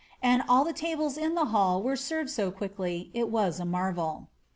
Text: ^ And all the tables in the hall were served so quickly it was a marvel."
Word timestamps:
^ 0.01 0.03
And 0.23 0.41
all 0.49 0.63
the 0.65 0.73
tables 0.73 1.15
in 1.15 1.35
the 1.35 1.45
hall 1.53 1.79
were 1.83 1.95
served 1.95 2.31
so 2.31 2.49
quickly 2.49 3.11
it 3.13 3.29
was 3.29 3.59
a 3.59 3.65
marvel." 3.65 4.29